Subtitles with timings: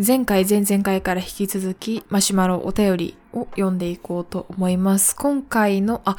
[0.00, 5.16] 前回、前々回から引き続き、マシュマロお便りを読んでいこうと思います。
[5.16, 6.16] 今回の、あ、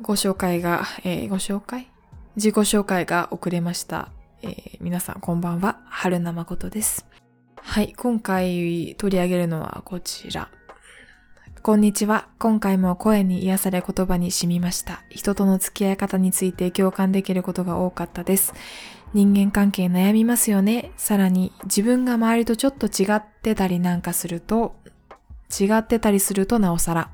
[0.00, 1.90] ご紹介が、えーご紹介？
[2.36, 4.08] 自己紹介が遅れました。
[4.40, 7.04] えー皆さんこんばんは、春名誠です。
[7.60, 10.48] はい、今回取り上げるのはこちら。
[11.64, 12.26] こんにちは。
[12.40, 15.04] 今回も声に癒され言葉に染みました。
[15.10, 18.52] 人との付き合い方について共感できることが多かったです。
[19.14, 20.90] 人間関係悩みますよね。
[20.96, 24.74] さらに自分が周りとちょっと違ってたりなんかすると、
[25.56, 27.12] 違ってたりするとなおさら。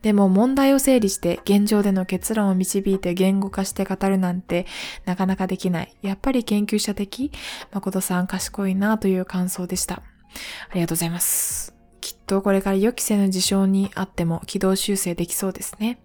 [0.00, 4.64] でも問題を整理して現状での結論を導いて言語化して語るなんて
[5.04, 5.94] なかなかできない。
[6.00, 7.30] やっぱり研究者的
[7.74, 9.96] 誠さん賢いなという感想でした。
[10.70, 11.79] ありがとうございます。
[12.30, 15.98] とこれから予期せぬ事象にあっても軌道修正できそうですね。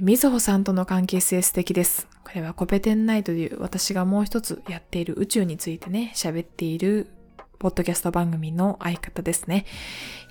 [0.00, 2.06] みずほさんとの関係性素敵です。
[2.22, 7.08] これはコペテンナイトという私がもう一つやっている宇宙についてね、喋っている
[7.58, 9.66] ポッドキャスト番組の相方ですね。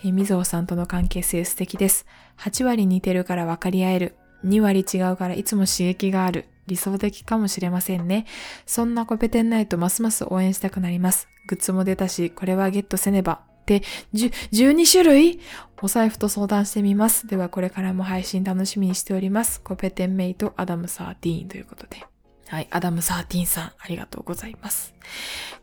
[0.01, 2.05] みずほさんとの関係性素敵です。
[2.37, 4.15] 8割似てるから分かり合える。
[4.45, 6.45] 2割違うからいつも刺激がある。
[6.67, 8.25] 理想的かもしれませんね。
[8.65, 11.27] そんなコペテンナイトますます応援したくなります。
[11.47, 13.52] グッズも出たし、これはゲットせねば。
[13.63, 13.81] って、
[14.13, 15.39] 12種類
[15.81, 17.27] お財布と相談してみます。
[17.27, 19.61] ではこれからも配信楽しみにしております。
[19.61, 22.05] コペテンメイトアダム13ということで。
[22.47, 24.93] はい、アダム13さん、ありがとうございます。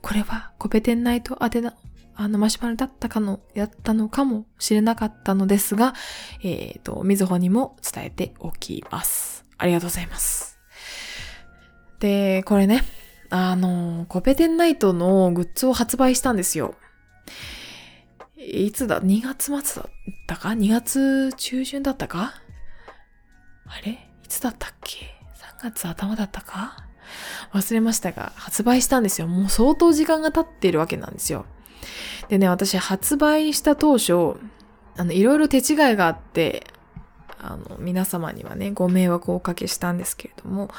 [0.02, 1.74] これはコペテンナイト宛てな、
[2.16, 5.94] あの、マシュマロだったかの、やったのかもしれなかったのですが、
[6.42, 9.44] えっ、と、みずほにも伝えておきます。
[9.56, 10.58] ありがとうございます。
[12.00, 12.82] で、これね、
[13.30, 16.74] あの、コペテンナイトのグッズを発売したんですよ。
[18.46, 19.92] いつだ ?2 月末だっ
[20.26, 22.34] たか ?2 月中旬だったか？
[23.66, 23.92] あれ？
[24.24, 25.14] いつだったっけ
[25.60, 26.76] ?3 月頭だったか？
[27.52, 29.26] 忘れましたが、発売したんですよ。
[29.26, 31.44] もう相当時間が経っているわけなんですよ。
[32.28, 34.36] でね、私発売した当初、
[34.96, 36.66] あの、いろいろ手違いがあって、
[37.38, 40.70] あの、皆様にはね、ご迷惑をおかけしたんですけれども、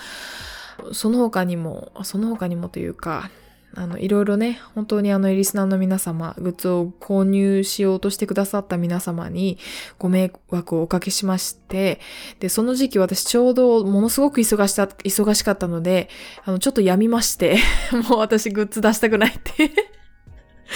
[0.94, 3.30] その他にも、その他にもというか、
[3.74, 9.58] あの、いろいろね、本当にあの、リスナーの皆様、グッズを購入しようとしてくださった皆様に
[9.98, 12.00] ご迷惑をおかけしまして、
[12.40, 16.10] で、その時期私ちょうどものすごく忙しか忙しかったので、
[16.44, 17.60] あの、ちょっとやみまして、
[18.10, 19.72] もう私グッズ出したくないって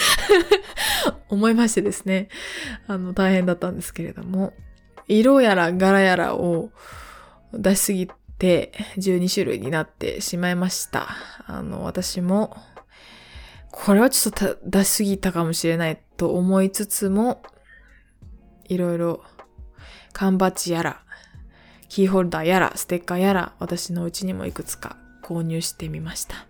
[1.28, 2.28] 思いましてですね、
[2.86, 4.54] あの、大変だったんですけれども、
[5.08, 6.70] 色やら柄やらを
[7.52, 8.08] 出しすぎ
[8.38, 11.08] て12種類になってしまいました。
[11.46, 12.56] あの、私も、
[13.78, 17.42] これはちょっと出しすぎたかもしれないと思いつつも、
[18.64, 19.22] いろいろ
[20.14, 21.02] 缶バッジやら、
[21.88, 26.46] キーホルダーやら、ステッカーやら、私のうちにもいくつか購入してみました。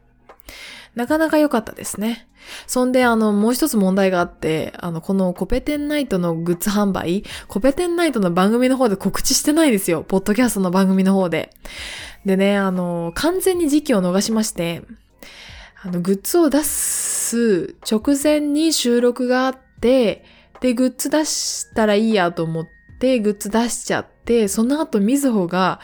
[0.94, 2.28] なかなか良かったですね。
[2.68, 10.04] そんで、あの、もう一つ問題があって、あの、このコペテンナイトのグッズ販売、コペテンナイトの番組の方で告知してないですよ。
[10.04, 11.52] ポッドキャストの番組の方で。
[12.24, 14.84] でね、あの、完全に時期を逃しまして、
[15.82, 20.24] あの、グッズを出す直前に収録があって、
[20.60, 22.66] で、グッズ出したらいいやと思っ
[23.00, 25.80] て、グッズ出しちゃって、その後、みずほが、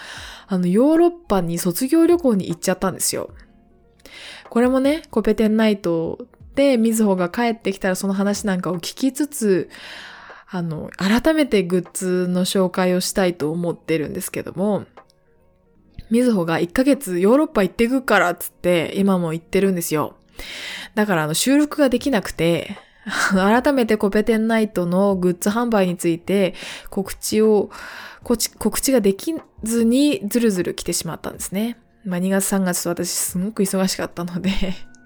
[0.46, 3.30] あの、ヨーロッパに卒業旅行に行っちゃったんですよ。
[4.48, 9.70] これもね、コペテンナイトで、みずほが帰ってきたらその話なんかを聞きつつ、
[10.50, 14.84] あの、改めてグッズの紹介をしたいと思ってるんですけども、
[16.10, 20.16] みずほが1ヶ月ヨーロッパ行ってくからつって、今も行ってるんですよ。
[20.94, 22.76] だからあの収録ができなくて、
[23.32, 26.54] 改めてコペテンナイトのグッズ販売について
[26.90, 27.70] 告知を、
[28.22, 31.78] 告知ができずにずるずる来てしまったんですね。
[32.04, 34.50] まあ2月3月と私すごく忙しかったので、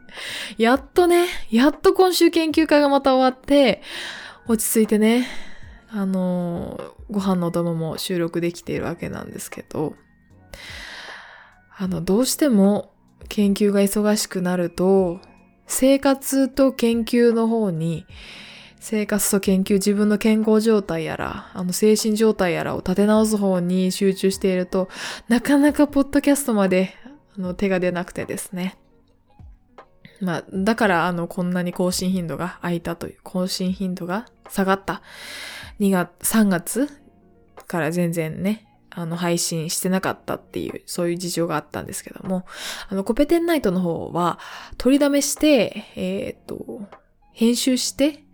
[0.58, 3.82] やっとね、やっと今週研究会がまた終わって、
[4.46, 5.26] 落ち着いてね、
[5.91, 9.94] あのーご飯のお供も収録できているわけなんですけど、
[11.76, 12.93] あの、どうしても
[13.28, 15.20] 研究が忙しくなると、
[15.67, 18.06] 生活と研究の方に、
[18.78, 24.88] 生活と研究、自分の健康状態やら、あの、精神状態やらを立て直す方に集中していると、
[25.28, 26.94] なかなかポッドキャストまで、
[27.37, 28.78] あの、手が出なくてですね。
[30.20, 35.02] まあ、だから、あの、こんなに更新頻度が空いたという、更新頻度が下がった。
[35.81, 36.88] 2月、3月
[37.67, 38.67] から全然ね、
[38.98, 42.46] あの、配信してなかったっていう、そういう事情があったんですけども、
[42.88, 44.38] あの、コペテンナイトの方は、
[44.78, 46.81] 取りだめして、えーっと、
[47.32, 48.25] 編集して、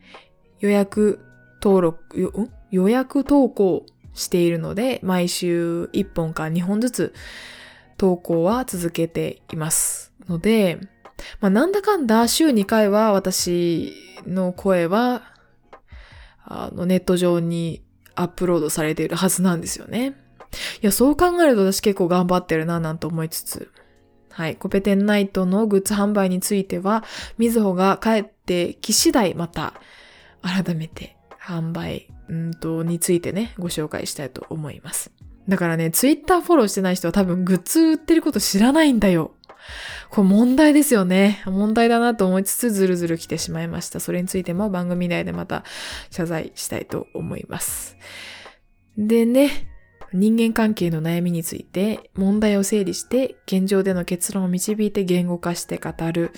[0.61, 1.19] 予約
[1.61, 7.15] 登録、予約投稿しているので、毎週1本か2本ずつ
[7.97, 10.12] 投稿は続けています。
[10.29, 10.79] ので、
[11.41, 13.93] まあ、なんだかんだ週2回は私
[14.29, 15.23] の声は、
[16.44, 17.82] あの、ネット上に
[18.15, 20.15] アップロードされているはずなんですよね。
[20.83, 23.71] いや、そう考えると私結構頑張ってるな、なんて思いつつ。
[24.31, 24.57] はい。
[24.57, 27.05] コペテンナイトのグッズ販売については、
[27.39, 29.75] みずほが帰ってき次第また、
[30.43, 35.13] 改めて販売、んと、についてね、ご紹介したいと思います。
[35.49, 39.33] だからね、ツイッターフォローしてない人は多分グッズ売ってること知らないんだよ。
[40.11, 41.43] これ問題ですよね。
[41.47, 44.01] 問題だなと思いつつずるずる来てしまいました。
[44.01, 45.65] それについても番組内でまた
[46.11, 47.97] 謝罪したいと思います。
[48.97, 49.72] でね、
[50.12, 56.32] 人間関係の悩みについて問題を整理して現状での結論を導いて言語化して語る。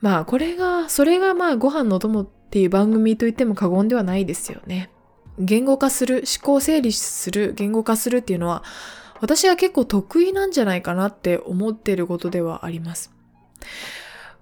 [0.00, 4.90] まあこれが、それがまあご飯の友っていう番組と言っても過言ではないですよね。
[5.38, 8.64] 言語化する、思考整理する、言語化するっていうのは
[9.20, 13.12] 私は結構得意なんじゃないかなって思ってることではあります。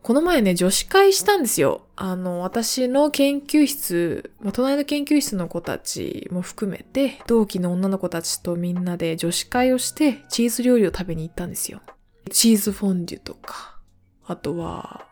[0.02, 1.82] この前ね、女子会したんですよ。
[1.94, 11.82] あの、私の研究室、まあ、隣の研究室の子たちも含めて、同期の女の子たちとみんなで女子会をして、チーズ料理を食べに行ったんですよ。
[12.30, 13.78] チーズフォンデュとか、
[14.26, 15.06] あとは、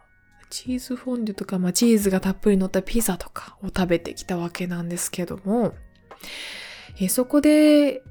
[0.48, 5.74] チーズフォンデュとか、まあ、チーズがたっぷり乗ったピザとかを食べてきたわけなんですけども、
[7.00, 8.02] えそこで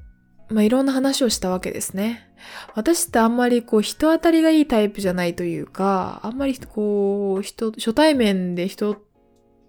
[0.50, 2.28] まあ、いろんな話をしたわけですね。
[2.74, 8.96] 私ってあんまりこう人当たりがいいタイプじゃないというか、あんまりこう人、初対面で人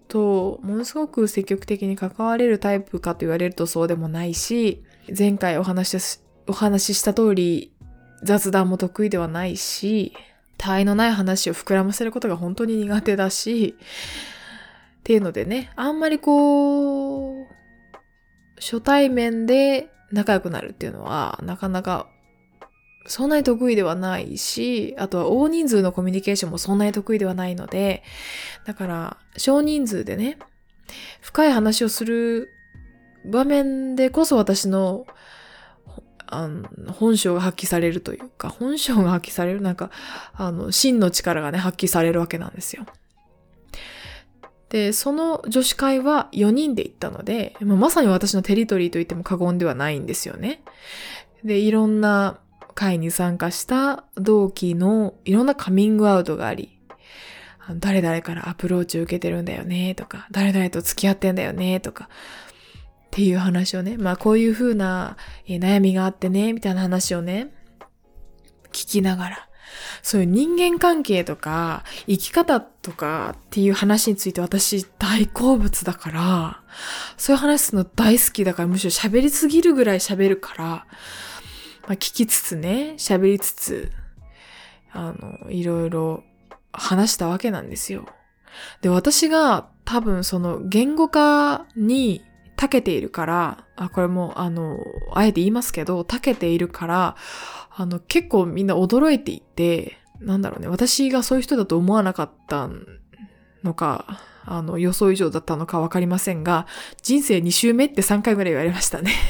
[0.08, 4.82] とものすごく積極的に関われるタイプかと言われるとそうでもないし、
[5.16, 7.72] 前回お話しお話しした通り
[8.22, 10.12] 雑談も得意ではないし、
[10.58, 13.76] 他愛のない話を膨らませることが本当に苦手だし、
[15.00, 17.46] っていうのでね、あんまりこう、
[18.60, 22.06] 初対面で仲良くなるっていうのは、なかなか
[23.06, 28.02] そんなに得意ではないし、あとは大人数のコミュニケーションもそんなに得意ではないので、
[28.66, 30.38] だから少人数でね、
[31.20, 32.50] 深い話をする
[33.24, 35.06] 場面でこそ私の
[36.32, 39.90] あの本性が発揮されるというか、本性が発揮される、なんか、
[40.34, 42.86] あの、真の力がね、発揮されるわけなんですよ。
[44.70, 50.62] で、その女子会は4人で行ったので、まさに私のテリトリーと言っても過言ではないんですよね。
[51.44, 52.38] で、いろんな
[52.74, 56.78] 会に参加した同期のいろんなカミングアウトがあり、
[57.78, 62.08] 誰々からアプローチを受けてるんだよねとか、誰々と付き合ってんだよねとか、
[63.06, 67.52] っていう話をね、まあこういう風な悩みがあってね、みたいな話をね、
[68.72, 69.48] 聞きながら、
[70.02, 76.60] そういう人間関係とか、生き方とかっていう話について私大好物だから、
[77.16, 80.86] そういう話すの大好きだから、むしろ喋りすぎるぐらい喋るから、ま
[81.90, 83.90] あ、聞きつつね、喋りつつ、
[84.92, 86.24] あの、いろいろ
[86.72, 88.06] 話したわけなんですよ。
[88.80, 92.22] で、私が多分その言語化に
[92.56, 94.78] 長けているから、あ、これもあの、
[95.12, 97.16] あえて言いますけど、長けているから、
[97.70, 102.68] あの、結構みんな驚いていて、なんだろうね、私がそういう人だと思わなかった
[103.62, 106.66] のか、あの、予想以上だったのかわかりませんが、
[107.02, 109.12] 人生2周目って3回ぐらい言われましたね。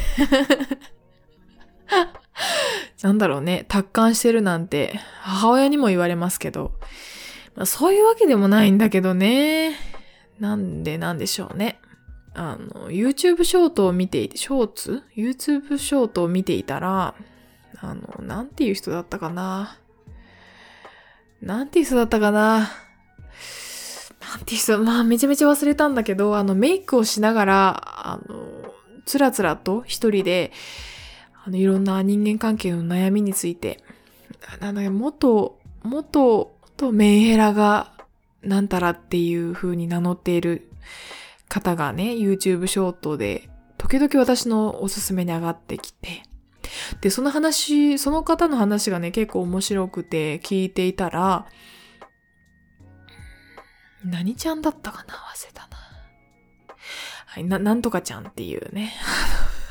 [3.03, 6.73] なんだろうね、達観してるなんて、母親にも言われますけど、
[7.57, 9.77] まあ、そういうわけでもないんだけどね。
[10.39, 11.81] なんでなんでしょうね。
[12.35, 17.15] あの、YouTube ショートを見ていて、ショーツ ?YouTube ショートを見ていたら、
[17.81, 19.77] あの、なんていう人だったかな？
[21.41, 22.71] なんていう人だったかな？
[24.21, 28.73] なんていう人、まあめちゃめちゃ忘れたんだけど、あのメイクをしながら、あの、
[29.07, 30.53] つらつらと一人で、
[31.45, 33.83] あの、いろんな人間関係の悩みについて、
[34.61, 37.93] なんだ元、元、とメンヘラが
[38.43, 40.71] なんたらっていう風に名乗っている
[41.49, 46.23] 方がね、YouTube ショートで、時々私のおすすめに上がってきて、
[47.01, 51.47] で、その話、その方の話がね、結構面白くて聞いていたら、
[54.05, 55.15] 何ちゃんだったかな？
[55.15, 55.77] 忘れたな。
[57.27, 58.95] はい、な、なんとかちゃんっていうね、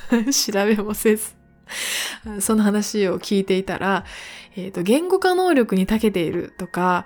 [0.32, 1.36] 調べもせず、
[2.39, 4.06] その話を聞いていたら、
[4.56, 7.06] えっ、ー、と、言語化能力に長けているとか、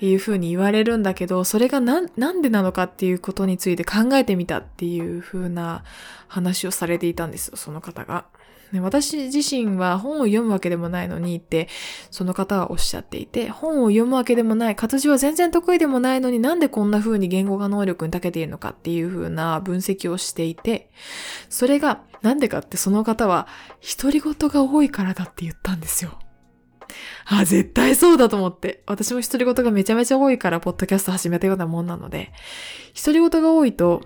[0.00, 5.84] いうふうに言われるんだけど、それがな、なんでなのかっていうことについて考えてみたっていうふうな
[6.26, 8.24] 話をされていたんですよ、その方が。
[8.72, 11.68] ね、私自身は本を読むわけでもないのにって、
[12.10, 20.90] その方はおっしゃっていて、本を読むわけでもない、活字は全然得意でもないのになんでこんな風に言語化能力に長けているのかっていう風な分析をしていて、
[21.48, 23.46] それがなんでかってその方は
[23.98, 26.18] 独り言が多いからだって言ったんですよ。
[27.26, 28.82] あ、絶対そうだと思って。
[28.86, 32.32] 私も独り言がめちゃめちゃ多いから、ポッドキャスト始めたようなもんなので、
[32.96, 34.02] 独り言が多いと、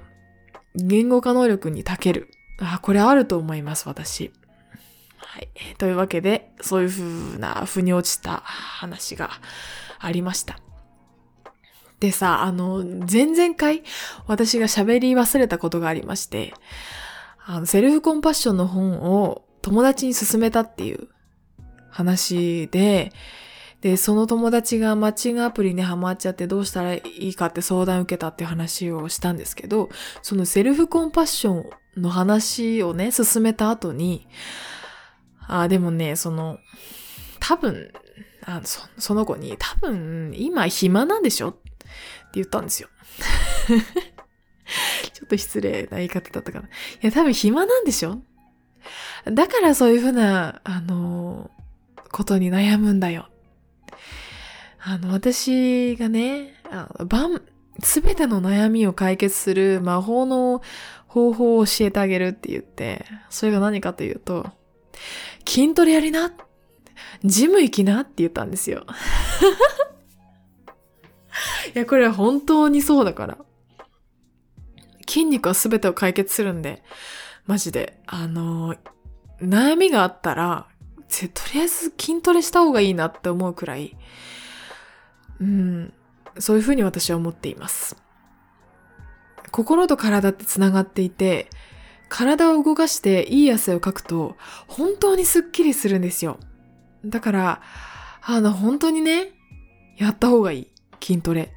[0.75, 2.28] 言語化能力に長ける。
[2.61, 4.33] あ、これあると思います、私。
[5.16, 5.49] はい。
[5.78, 9.31] というわけで、そういう風な、腑に落ちた話が
[9.99, 10.59] ありました。
[12.00, 13.83] でさ、あの、前々回、
[14.26, 16.52] 私が喋り忘れたことがありまして、
[17.45, 21.09] あの、セルフコンパッションの本を友達に勧めたっていう
[21.97, 23.12] 話で、
[23.81, 29.88] で、その友達がマッチングアプリにハマっちゃってどうしたらいいかって相談受けたっていう話をしたんですけど、
[30.23, 31.62] そのセルフコンパッショ
[31.99, 34.26] ンの話をね、進めた後に、
[35.47, 36.59] あ、でもね、その、
[37.41, 37.93] 多分、
[38.45, 41.50] あそその子に、多分、今暇なんでしょ？
[41.50, 41.59] って
[42.35, 42.88] 言ったんですよ。
[45.12, 46.67] ちょっと失礼な言い方だったかな。
[46.67, 46.71] い
[47.03, 48.19] や、多分暇なんでしょ？
[49.25, 51.50] だからそういうふうな、あの、
[52.17, 53.29] ことに悩むんだよ。
[54.81, 57.41] あの、私がね、あの
[57.83, 60.63] すべての悩みを解決する魔法の
[61.07, 64.47] 方法を教えてあげるって言って、それが何かというと、
[65.47, 66.33] 筋トレやりな
[67.23, 68.87] ジム行きなって言ったんですよ。
[71.75, 73.37] いや、これは本当にそうだから。
[75.07, 76.83] 筋肉は全てを解決するんで、
[77.45, 78.01] マジで。
[78.07, 78.75] あの、
[79.43, 80.67] 悩みがあったら、
[81.09, 83.97] とりあえず筋トレした方がいいなって思うくらい、
[85.41, 85.93] うん、
[86.39, 87.97] そういうふうに私は思っています。
[89.51, 91.49] 心と体って繋がっていて、
[92.09, 94.37] 体を動かしていい汗をかくと、
[94.67, 96.39] 本当にスッキリするんですよ。
[97.05, 97.63] だから、
[98.23, 99.33] あの、本当にね、
[99.97, 100.71] やった方がいい。
[101.01, 101.56] 筋トレ。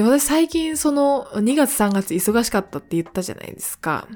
[0.00, 4.08] で、私最近その2月3月忙しかったって言ったじゃないですか。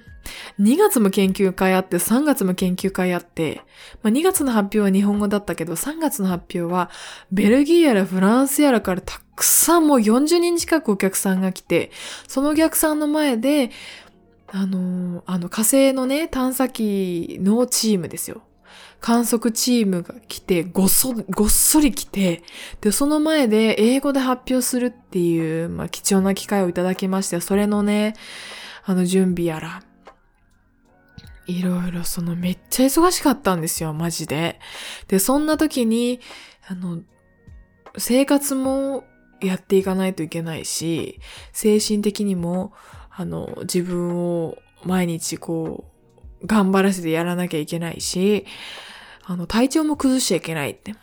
[0.58, 3.60] 2月も研究会あって、3月も研究会あって、
[4.02, 6.90] まあ、2月の発表は日本語だったけど、3月の発表は
[7.30, 11.90] ベルギーやらフランスやらからたくさんもう40人近くお客さんが来て、
[12.26, 13.70] そのお客さんの前で、
[14.52, 18.42] あのあの火星のね、探査機のチームですよ。
[19.04, 22.42] 観測チームが来て、ごっそ、ごっそり来て、
[22.80, 28.14] で、その前で英語で発表するっていう、まあ、貴重な機会をいただきまして、それのね、
[28.82, 29.82] あの準備やら、
[31.46, 34.58] いろいろそのめっちゃ忙しかったんですよ、マジで。
[35.06, 36.20] で、そんな時に、
[36.66, 37.02] あの、
[37.98, 39.04] 生活も
[39.42, 41.20] やっていかないといけないし、
[41.52, 42.72] 精神的にも、
[43.10, 45.84] あの、自分を毎日こ
[46.42, 48.46] う、頑張らせてやらなきゃいけないし、
[49.26, 50.94] あの、体調も崩しちゃいけないって。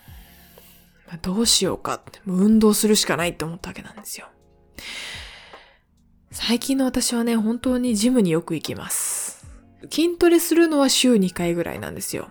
[1.22, 2.22] どうしようかって。
[2.26, 4.28] 運動するしかないって思ったわけなんですよ。
[6.32, 9.46] 最近の私はね、本当にジムによく行きます。
[9.90, 12.30] 筋トレするのは週2回ぐらいなんですよ。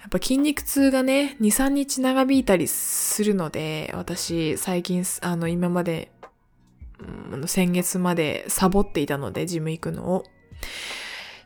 [0.00, 6.10] やっぱ筋肉痛がね、2、3日長引いたりするので、私、最近、あの、今まで、
[7.30, 10.24] うん、先月までサボっていたので、ジム行くのを。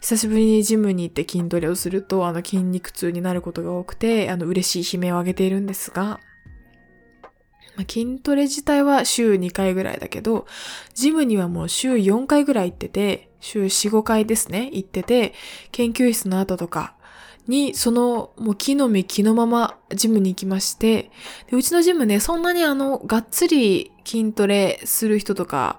[0.02, 6.18] 久しぶりにジムに行って筋トレをすると、あの筋肉痛になることが多くて、あの嬉しい悲鳴を上げているんですが、
[7.76, 10.46] まあ、筋トレ自体は週2回ぐらいだけど、
[10.92, 15.34] ジムにはもう週4回ぐらい行ってて、週4、5回ですね、行ってて、
[15.70, 16.96] 研究室の後とか
[17.46, 21.12] に、その、もう木の実木のままジムに行きまして、
[21.52, 25.78] うちのジムね、そんなにあの、がっつり筋トレする人とか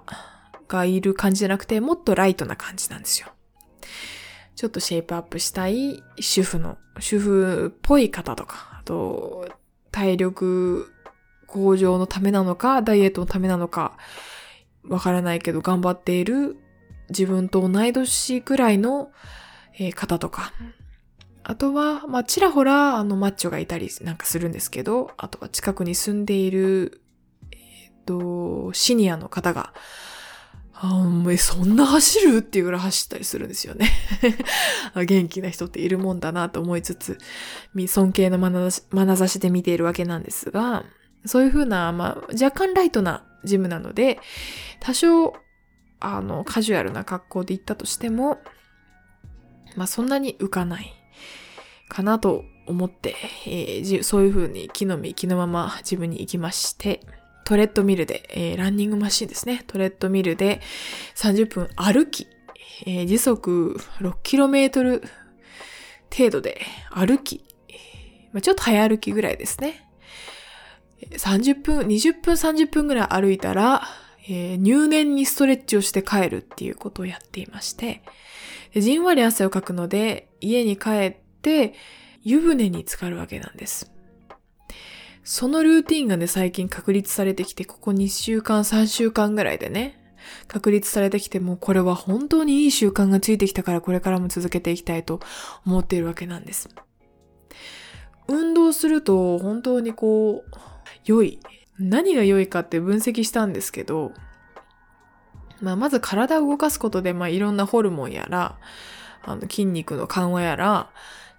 [0.70, 3.33] がいる感じじゃなくて、もっとライトな感じなんですよ。
[4.55, 9.50] ちょっとシェイプアップしたい主婦の、主婦っぽい方とか、あと、
[9.91, 10.91] 体力
[11.48, 13.98] 向上のためなのか、ダイエットのためなのか、
[14.88, 16.57] わからないけど頑張っている
[17.10, 19.12] 自分と同い年くらいの、
[19.79, 20.51] え、方とか、
[21.43, 27.01] あとは、まあ、ちらほら、あの、マッチョがいたりなんかするんですけど、あとは近くに住んでいる、
[27.51, 29.74] えっ、と、シニアの方が、
[30.86, 32.38] あえ、そんな走る？
[32.40, 33.90] っていうぐらい走ったりするんですよね。
[35.08, 37.18] 元気な人っているもんだなと思いつつ、
[37.88, 40.84] 尊敬の眼差しで見ているわけなんですが、
[41.25, 44.20] そういうふうな、まあ、若干ライトなジムなので、
[44.82, 45.34] 多少、
[46.02, 48.40] あの、カジュアルな格好で行ったとしても、
[49.78, 50.94] まあ、そんなに浮かない
[51.88, 57.00] かなと思って、えー、そういうふうに木の実、木のままジムに行きまして、
[57.46, 59.64] トレッドミルで、えー、ランニングマシンですね。
[59.68, 60.62] トレッドミルで
[61.16, 62.28] 30分歩き、
[62.86, 65.02] えー、時速 6km
[66.16, 67.44] 程度で歩き、
[68.32, 69.90] まあ、ちょっと早歩きぐらいですね。
[71.12, 73.84] 30分、20分30分ぐらい歩いたら、
[74.28, 78.04] えー、入念にストレッチをして帰るっていうことをやっていまして、
[78.76, 81.74] じんわり汗をかくので、家に帰って、
[82.24, 83.93] 湯船に浸かるわけなんです。
[85.24, 90.00] そのルーティンがね、最近確立されてきて、ここ2週間、3週間ぐらいでね、
[90.48, 95.22] 確立されてきても、これは本当にいい習慣がついてきたから、これからも続けていきたいと
[95.65, 96.70] 思っているわけなんです。
[98.27, 100.58] 運動すると、本当にこう、
[101.06, 101.39] 良い。
[101.80, 104.12] 何が良いかって分析したんですけど、
[105.62, 108.58] まあ、まず体を動かすことで、まあ、いろんなホルモンやら、
[109.24, 110.89] あの、筋肉の緩和やら、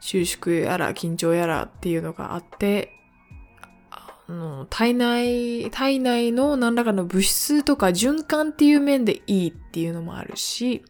[0.00, 3.04] 収縮やら、緊張やらっていうのがあって、
[4.33, 10.83] の、体内、体内の何らかの物質とか循環っていう面でいいっていうのもあるし、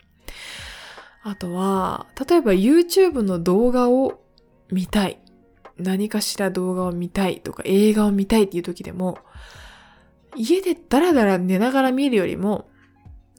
[1.22, 4.20] あとは、例えば YouTube の動画を
[4.70, 5.20] 見たい。
[5.76, 9.18] 何かしら動画を見たいとか映画を見たいっていう時でも、
[10.36, 12.68] 家でダラダラ寝ながら見るよりも、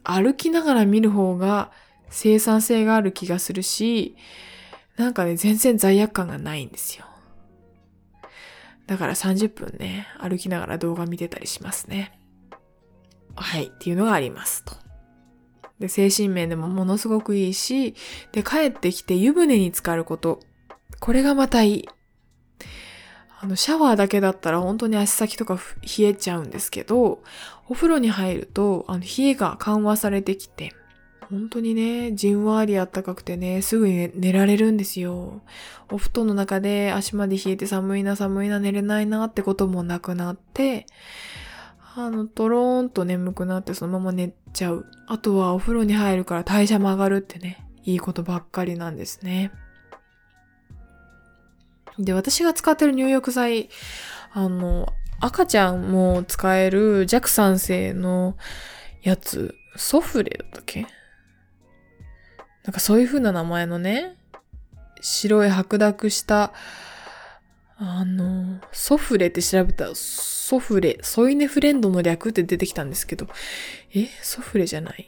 [0.03, 1.71] 歩きながら見る方が
[2.09, 4.15] 生産性がある気がするし、
[4.97, 7.05] なんかね、全然罪悪感がないんですよ。
[8.87, 12.19] だから30分ね、歩きながら動画見てたりしますね。
[13.35, 14.73] はい、っていうのがありますと。
[15.79, 17.95] で、精神面でもものすごくいいし、
[18.31, 20.39] で、帰ってきて湯船に浸かること。
[20.99, 21.89] これがまたいい。
[23.41, 27.23] あの、シャワーだけだったら本当に足先とか冷えちゃうんですけど、
[27.67, 30.73] お風呂に入ると、あの、冷えが緩和されてきて、
[31.29, 35.41] 本当にね、じんわりあったかくてね、すぐに寝られるんですよ。
[35.91, 40.86] お布団の中で足まで冷えて寒いな寒いな寝れないなってこともなくなって、
[41.96, 44.86] あの、トローンと眠くなってそのまま寝ちゃう。
[45.08, 49.51] あとはお風呂に入るから代謝も上がるってね、いいことばっかりなんですね。
[51.98, 53.70] で、私が使ってる入浴剤、
[54.32, 54.88] あの、
[55.22, 58.36] 赤ちゃんも使える弱酸性の
[59.01, 60.86] やつ、ソフレだったっけ？
[62.65, 64.17] なんかそういう風な名前のね、
[65.00, 66.51] 白い白濁した、
[67.77, 73.27] あの、ソフレって調べたらソフレ、ソイネフレンドの略って出てきたんですけど、
[73.94, 75.07] えソフレじゃない？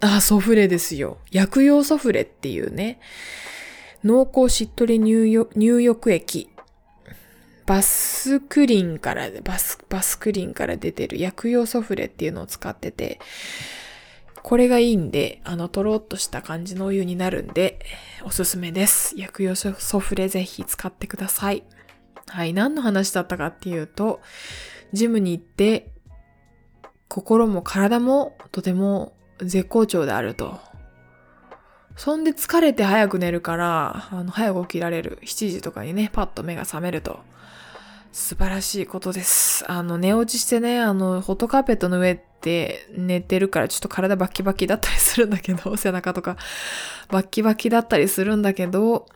[0.00, 1.18] あ、ソフレですよ。
[1.30, 3.00] 薬用ソフレっていうね、
[4.02, 6.48] 濃厚しっとり入浴入浴液。
[7.66, 13.20] バスクリンから、バス、バスクリンから出てる薬用ソフレっていうのを使ってて、
[14.48, 17.80] これがいいんで、あの、とろっとした感じのお湯になるんで、
[18.24, 19.12] おすすめです。
[19.14, 21.64] 薬用ソフレぜひ使ってください。
[22.28, 24.22] はい、何の話だったかっていうと、
[24.94, 25.92] ジムに行って、
[27.08, 30.58] 心も体もとても絶好調であると。
[31.96, 35.18] そんで疲れて早く寝るから、あの、早く起きられる。
[35.24, 37.20] 7時とかにね、パッと目が覚めると。
[38.12, 39.64] 素晴らしいことです。
[39.70, 46.36] あの、寝落ちしてね、あの、ホットカーペットの上って寝てるからちょっと体バキバキだったりするんだけど、 背中とか
[47.08, 49.06] バッキバキだったりするんだけど、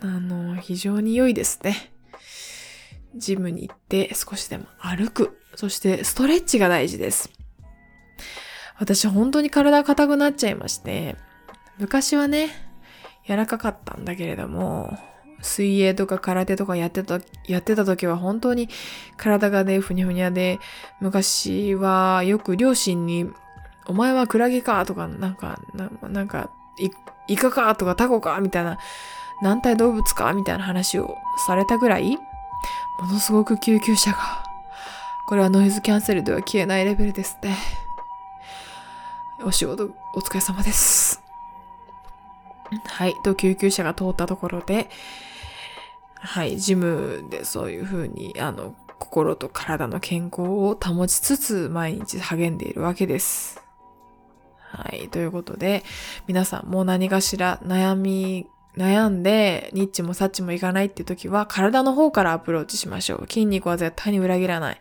[0.00, 1.92] あの、非常に良いですね。
[3.16, 5.38] ジムに行って少しでも歩く。
[5.56, 7.30] そしてストレッチが大事です。
[8.78, 11.16] 私本当に体硬くなっちゃいまして、
[11.78, 12.50] 昔はね、
[13.26, 14.98] 柔らかかったんだけれども、
[15.40, 18.68] 水泳とか空手とかやってた、やってた時は本当に
[19.16, 20.58] 体がね、ふにゃふにゃで、
[21.00, 23.30] 昔はよく両親に、
[23.86, 25.60] お前はクラゲかとか、なんか、
[26.02, 26.50] なんか、
[27.26, 28.78] イカかとかタコかみたいな、
[29.42, 31.16] 軟体動物かみたいな話を
[31.46, 32.16] されたぐらい、
[33.00, 34.18] ものすごく救急車が、
[35.26, 37.56] これはノイズキャンセルでは消えないレベルですね。
[39.42, 41.23] お仕事お疲れ様です。
[42.84, 43.14] はい。
[43.24, 44.88] と、救急車が通ったところで、
[46.16, 53.62] はい、ジムでそういうふうに、あの、心と体の健康を保ちつつ毎日励んでいるわけです。
[54.58, 55.84] はい、ということで、
[56.26, 63.26] 皆さんもう何かしら悩み、悩んで、ニッチもサッチもいかないっていう時は、体の方からアプローチしましょう。
[63.28, 64.80] 筋肉は絶対に裏切らない。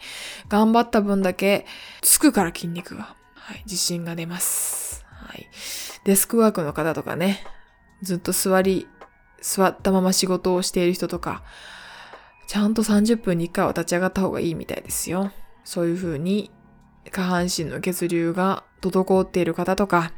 [0.49, 1.67] 頑張った分だけ、
[2.01, 3.15] つくから筋肉が。
[3.35, 5.05] はい、自信が出ます。
[5.11, 5.47] はい。
[6.05, 7.43] デスクワークの方とかね、
[8.03, 8.87] ずっと座り
[9.41, 11.43] 座ったまま仕事をしている人とか、
[12.47, 15.31] ちゃんと30分に1回は立ち上がった方がいいみたいですよ。
[15.63, 16.51] そういう風に
[17.11, 20.11] 下半身の血流が滞っている方とか、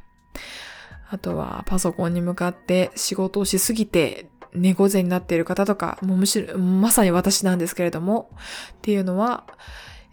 [1.10, 8.30] あとはパソコンに向かって仕事をしすぎて猫背になっている方とか、もうむしろ、まさに私なんですけれども、
[8.74, 9.46] っていうのは、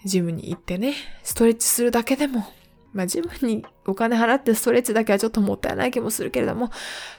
[0.05, 2.45] ジムに行ってね、ストレッチするだけでも
[2.93, 6.71] まあジムにお金払ってストレッチだけはちょっともったいない気もするけれども、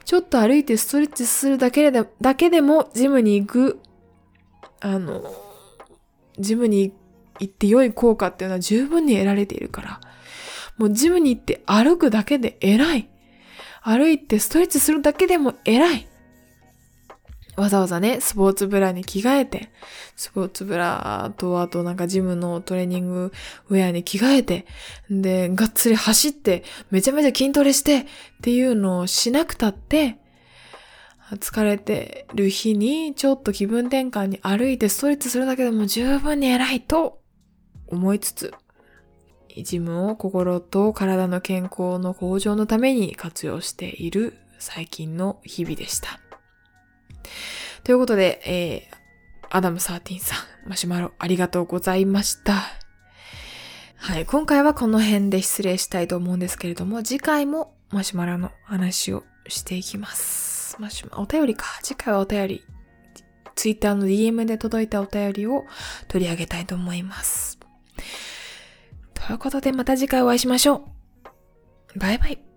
[0.06, 3.80] ちょっと歩いてストレッチするだけで、だけでもジムに行く、
[4.80, 5.34] あの、
[6.38, 6.94] ジムに
[7.40, 10.02] 行って良い効果っていうのは十分に得られているから、
[10.78, 13.10] もうジムに行って歩くだけで偉い。
[13.82, 16.08] 歩いてストレッチするだけでも偉い。
[17.56, 19.70] わざわざね、スポーツブラに着替えて、
[20.16, 23.32] スポーツブラと、あとなんかジムのトレーニング
[23.70, 24.66] ウェアに着替えて、
[25.10, 28.06] で、がっつり走って、めちゃめちゃ筋トレしてっ
[28.42, 30.18] ていうのをしなくたって、
[31.32, 37.22] 疲れてる日にちょっと気分転換に歩いてストレッチするだけでも十分に偉いと
[37.88, 38.54] 思いつつ、
[39.62, 46.23] ジムを心と体の健康の向上のために活用している最近の日々でした。
[47.84, 52.64] ということで、えー、アダム13さん、マシュマロありがとうございました。
[53.96, 60.76] はい、今回はこの辺で失礼したいと思うんですけれども、次回もマシュマロの話をしていきます。
[60.80, 61.66] マシュマお便りか。
[61.84, 62.64] 次回はお便り。
[63.56, 65.66] ツイッターの DM で届いたお便りを
[66.08, 67.60] 取り上げたいと思います。
[69.14, 70.88] ということでまた次回お会いしましょ
[71.96, 72.00] う。
[72.00, 72.53] バイバイ。